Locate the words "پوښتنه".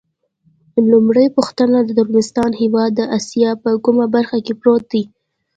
1.37-1.77